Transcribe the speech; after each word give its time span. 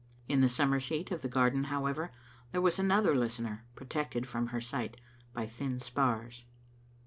In 0.27 0.41
the 0.41 0.49
summer 0.49 0.79
seat 0.79 1.11
of 1.11 1.21
the 1.21 1.27
garden, 1.27 1.65
how. 1.65 1.85
ever, 1.85 2.11
there 2.51 2.61
was 2.61 2.79
another 2.79 3.13
listener 3.15 3.65
protected 3.75 4.27
from 4.27 4.47
her 4.47 4.59
sight 4.59 4.97
by 5.31 5.45
thin 5.45 5.79
spars. 5.79 6.43